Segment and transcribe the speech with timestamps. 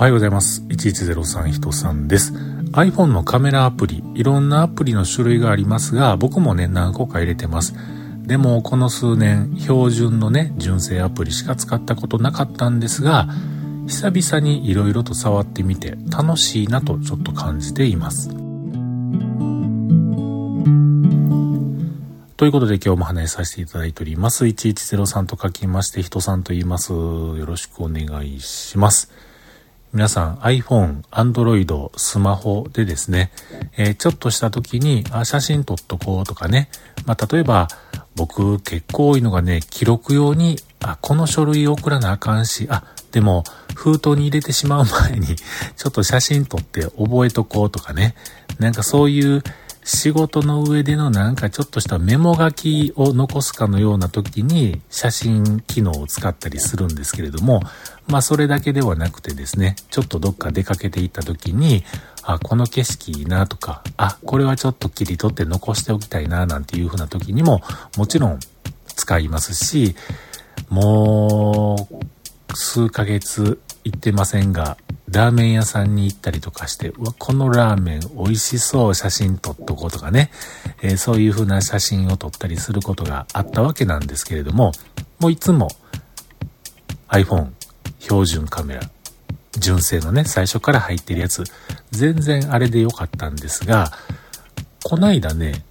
[0.00, 0.62] おはようございます。
[0.62, 2.32] 1103人さんです。
[2.72, 7.74] iPhone のカメラアプリ、いろんなアプリの種類がありますが、僕もね、何個か入れてます。
[8.22, 13.28] でも、この数年、標準のね、純正アプリしか使ったことなかったんですが、
[13.88, 18.30] 久々に色々と触ってみて、楽しいなとちょっと感じています。
[22.38, 24.46] ということで今日も話させていただいております。
[24.46, 26.94] 1103と書きまして、人さんと言います。
[26.94, 29.29] よろしくお願いします。
[29.92, 33.32] 皆さん iPhone、Android、スマホでですね、
[33.76, 36.68] えー、ちょっとした時にあ写真撮っとこうとかね、
[37.06, 37.66] まあ、例えば
[38.14, 43.42] 僕結構多いのがね、記録用に、あ、この書類送らなあかんし、あ、でも
[43.74, 48.14] 封筒に入れてしまう前にちょっと写真撮って覚えとこうとかね、
[48.60, 49.42] なんかそういう
[49.92, 57.60] 仕事の上でのなんかちょっとしたメモ書きを残すかのような時に写真機能を使ったりするんですけれども、
[58.06, 61.82] まあそれだけではなくてですね、ちょっとどっか出かけていった時に、
[62.22, 67.60] あ、この景色いいなとか、あ、これはちょっと切り取って残しておきたいななんていう風な時にも
[67.96, 68.38] もちろん
[68.94, 69.96] 使いますし、
[70.68, 74.76] もう数ヶ月行ってませんが、
[75.10, 80.30] ラーメン屋さんに行ったりとかして、うわ、このラーメン美味しそう写真撮っとこうとかね、
[80.82, 84.72] えー、そういう風な写真を撮ったりすることがあったわけなんですけれども、
[85.18, 85.68] もういつも
[87.08, 87.48] iPhone
[87.98, 88.82] 標準カメラ、
[89.58, 91.42] 純正のね、最初から入ってるやつ、
[91.90, 93.90] 全然あれで良かったんですが、
[94.84, 95.64] こないだね、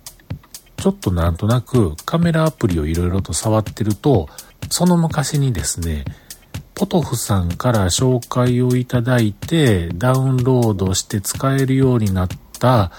[0.75, 4.27] ちょっとなんとなくカメラアプリをいろいろと触ってると、
[4.69, 6.03] その昔にですね、
[6.79, 12.93] ポトフさんから紹介をいただいて、ダウンロードして使えるようになった、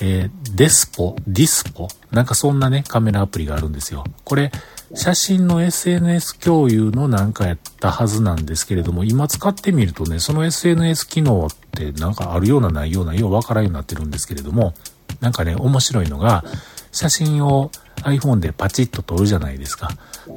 [0.00, 1.88] えー、デスポディスポ？
[2.12, 4.04] なんかそんなね、カメラアプリがあるんですよ。
[4.22, 4.52] これ、
[4.94, 14.72] 写真の SNS 共有のなんかやったはずなんですけれども、今使ってみるとね、その SNS 機能ってなんかあるようなないような、ようわからんようになってるんですけれども、
[15.18, 16.44] なんかね、面白いのが、
[16.92, 19.90] 写真を iPhone でパチッと撮るじゃないですか。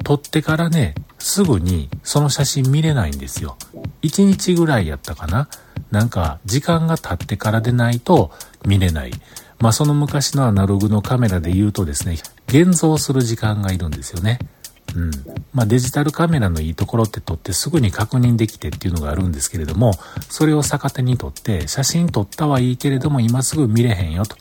[0.03, 3.57] 撮ってからね、すぐにその写真見れないんですよ。
[4.01, 5.49] 1日ぐらいやったかな
[5.91, 8.31] なんか時間が経ってからでないと
[8.65, 9.11] 見れない。
[9.59, 12.17] まあその昔のアナログのカメラで言うとですね、
[12.47, 14.39] 現像する時間がいるんですよね。
[14.95, 15.11] うん。
[15.53, 19.93] まあデジタルカメラのいいところって撮ってすぐに確認できてっていうのがあるんですけれども、
[20.29, 24.37] それを逆手に撮って写真撮ったはいいけれども今すぐ見れへんよと。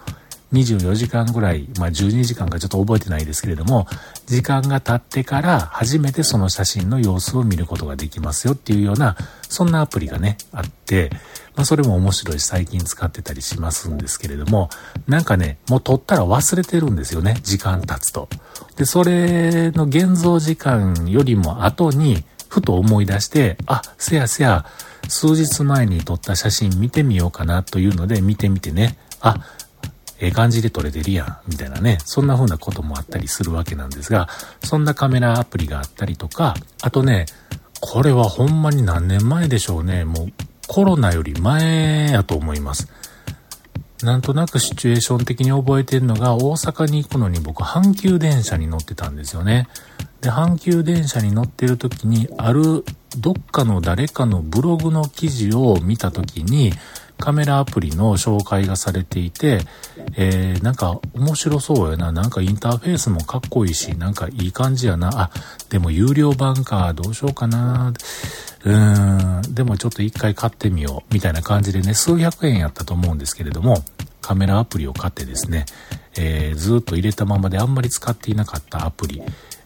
[0.52, 3.86] 24時間ぐらい、まあ12時間かちょっと覚えてないですけれども、
[4.26, 9.16] 時間が経ってから初めてその写真の様子を見ることができますよっていうような、
[9.48, 11.10] そんなアプリがね、あって、
[11.54, 14.70] まあそれも面白いし最近使ってたりしますんですけれども、
[15.06, 18.28] なんかね、もう撮ったら忘れてるんですよね、時間経つと。
[18.76, 24.64] で、それの現像時間よりも後に、ふと思い出して、あ、せやせや、
[25.08, 29.44] 数日前に撮った写真見てみようかなというので見てみてね、あ、
[30.20, 34.28] ええ感じで撮れてるやん、みたいなね、そんな風なこともあったりするわけなんですが、
[34.64, 37.26] そんなカメラアプリがあったりとか、あとね、
[37.80, 40.32] これはほんまに何年前でしょうね、もう
[40.66, 42.88] コロナより前やと思います。
[44.02, 49.68] なんとなくシチュエーション的に覚えてるのが、大阪に行くのに僕、阪急電車に乗ってたんですよね。
[50.20, 52.84] で、阪急電車に乗ってる時に、ある
[53.16, 56.72] どっかの誰かのブログの記事を見た時に、
[57.18, 59.60] カメラアプリの紹介がされていて、
[60.16, 62.12] えー、なんか面白そうやな。
[62.12, 65.10] なんかインターフェースもかっこいいし、なんかいい感じやな。
[65.14, 65.30] あ、
[65.68, 67.92] でも有料版か、どうしようかな。
[68.64, 71.14] うーん、でもちょっと一回買ってみよう。
[71.14, 73.82] みたいな感じでね、数百円やったと思うんですけれども、
[74.20, 75.66] カメラアプリを買ってですね、
[76.16, 79.22] えー、ずっと入れたままであんまり使っていなかったアプリ、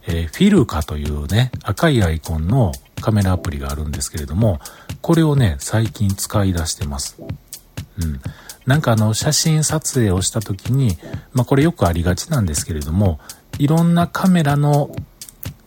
[0.06, 4.60] えー、フィルカというね、赤いアイコンのカメラアプリがあるんですけれども、
[5.00, 7.16] これをね、最近使い出してます。
[7.20, 8.20] うん。
[8.66, 10.98] なんかあの、写真撮影をした時に、
[11.32, 13.18] まあこれよくありがちなんですけれども、
[13.58, 14.90] いろんなカメラの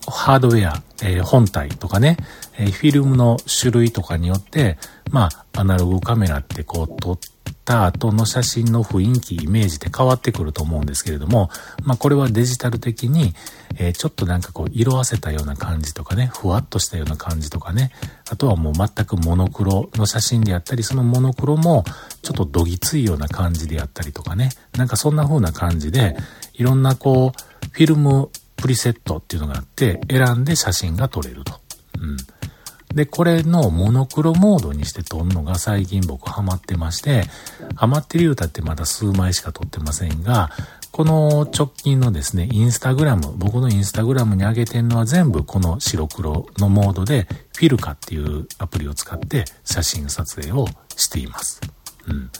[0.08, 2.18] ハードウェア、えー、本体とかね、
[2.58, 4.78] えー、フィルムの種類とかによって、
[5.12, 7.18] まあ、アナログカメラってこう撮っ
[7.66, 11.50] た後の写真の雰囲気、イメージって変わってくると思うんですけれども、
[11.84, 13.34] まあこれはデジタル的に、
[13.78, 17.92] えー、ちょっとなんかこう色あせたような感じとかね、ふわっとしたような感じとかね、
[18.30, 21.84] あとはもう全くモノクロの写真であったり、そのモノクロも
[22.22, 26.16] ちょっとどぎついような感じであったりとかね、なんかそんな風な感じで、
[26.54, 31.60] いろんなこう、フィルムプリセットっていうのがあって、選んで写真が撮れると。
[32.00, 32.18] うん。
[32.94, 37.24] で、これのモノクロモードにして撮るのが最近僕ハマってまして、
[37.76, 40.52] ハマってる言うたってまだ数枚しか撮ってませんが、
[40.92, 47.28] この直近のですね、インスタグラム、僕のインスタグラムに上げてんのは全部この白黒のモードで、
[47.58, 51.60] フィルカっていうアプリを使って写真撮影をしています。
[52.08, 52.32] うん。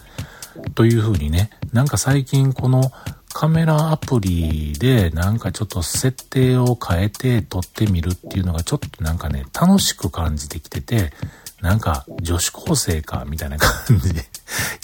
[0.74, 2.94] というふうにね、なんか最近この
[3.38, 11.12] カメラアプリでなんかちょっと設定を変えて撮ってみるっていうのがちょっとなんかね、楽しく感じてきてて、
[11.60, 14.24] なんか女子高生かみたいな感じ っ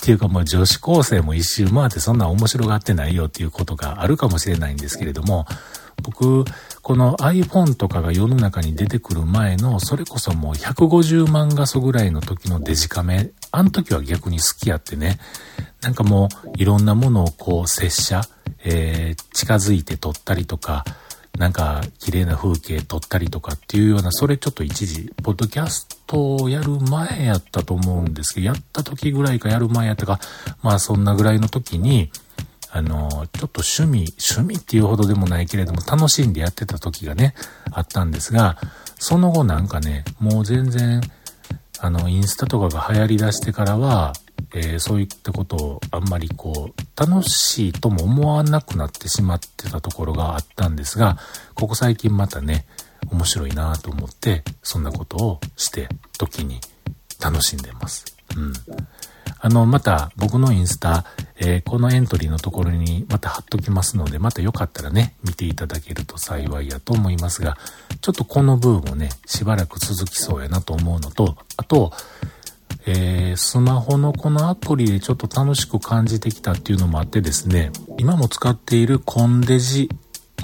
[0.01, 5.45] ていうかもう女子高生も一周回ってそんな面白がってないよっていうことがあるかもしれないんですけれども、
[6.03, 6.43] 僕、
[6.81, 15.19] この iPhone とかが世の中に出てくる前の、それこそもう150万画素ぐらいの時のデジカメ、あの時は逆に好きやってね、
[15.81, 18.21] なんかもういろんなものをこう拙者、
[18.63, 20.85] えー、近づいて撮ったりとか、
[21.37, 30.19] なんか綺麗な風景撮ったりとかっていうような、それちょっと一時、ポッドキャストをやる前やったと思うんですけど、やった時ぐらいかやる前やったか、
[30.61, 32.11] まあそんなぐらいの時に、
[32.73, 37.33] あの、ちょっと趣味、趣味っていうほどでもないけれども、楽しんでやってた時がね、
[37.71, 38.57] あったんですが、
[38.97, 41.01] その後なんかね、もう全然、
[41.83, 44.13] あの、インスタとかが流行り出してからは、
[44.53, 51.17] えー、そういったことをあんまりこう、楽しいとも思わなくなってしまってたところがあったんですが、
[51.55, 52.67] ここ最近またね、
[53.11, 55.89] 面白いなと思って、そんなことをして、
[56.19, 56.61] 時に
[57.19, 58.05] 楽しんでます。
[58.37, 58.53] うん。
[59.43, 61.03] あの、また僕のインスタ、
[61.37, 67.57] えー、このエントリーのところにまた貼っときますので、またよかったらね、見ていただけると幸いやと思いますが、
[68.01, 71.91] ちょっとこの部分もね、しばらく続きそうやなと思うのと、あと、
[72.85, 79.89] えー、スマホのこのアプリでちょっと楽しく感じてきたっていうのもあってですね、今も使っているコンデジ、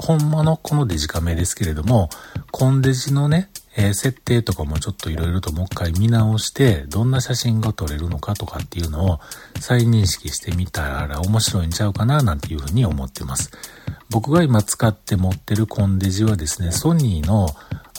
[0.00, 2.10] コンマのこのデジカメですけれども、
[2.50, 3.48] コンデジのね、
[3.78, 9.20] えー、設定とかもちょっといろいろともう一回見直して、どんな写真が撮れるのかとかっていうのを
[9.60, 13.52] 再認識してみたら面白いんちゃうかななんていうふうに思ってます。
[14.10, 17.50] 僕が今使って持ってるコンデジはですね、ソニーの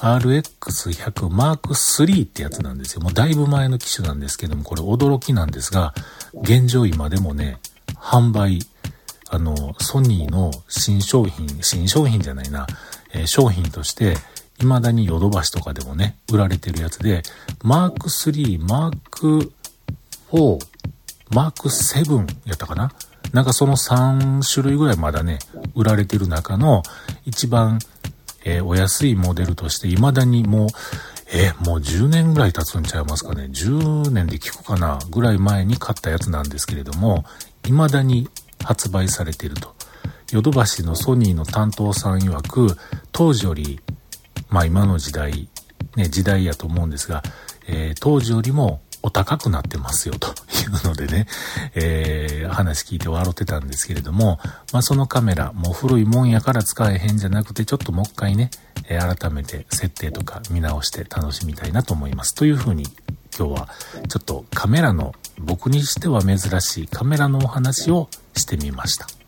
[0.01, 3.01] RX100 Mark III ってやつなんですよ。
[3.01, 5.93] もうだいぶ前の機種なんですけども、これ驚きなんですが、
[6.33, 7.57] 現状今でもね、
[7.95, 8.59] 販売、
[9.29, 12.67] あの、ソニーの新商品、新商品じゃないな、
[13.13, 14.17] えー、商品として、
[14.59, 17.23] 未だにヨドバシとかでもね、売られてるやつで、
[17.63, 19.51] マーク3、マーク
[20.31, 20.59] 4、
[21.33, 22.91] マーク7やったかな？
[23.33, 25.39] なんかその3種類ぐらいまだね、
[25.75, 26.83] 売られてる中の
[27.25, 27.79] 一番
[28.45, 30.69] えー、お安いモデルとして未だにもう、
[31.33, 37.25] えー、もう10年ぐらい経つんちゃいますかね？10年で聞くかなぐらい前に買ったやつなんですけれども、
[37.65, 38.29] 未だに
[38.63, 39.75] 発売されていると。
[40.31, 42.77] ヨドバシのソニーの担当さん曰く、
[43.11, 43.79] 当時より、
[44.50, 45.50] まあ今の時代、
[45.95, 47.24] ね、時代やと思うんですが、
[47.68, 50.31] えー、当時よりもお高くなってますよとい
[50.83, 51.25] うのでね、
[51.75, 54.39] えー、話聞いて笑ってたんですけれども、
[54.74, 58.50] まあそのカメラ、もう古いもんやから使えへんじゃなくて、ちょっともう一回ね、
[58.89, 62.35] えー、改めて設定とか見直して楽しみたいなと思います。
[62.35, 62.83] というふうに
[63.38, 63.69] 今日は
[64.09, 69.19] ちょっとカメラの僕にしては珍しいカメラのお話をしてみました。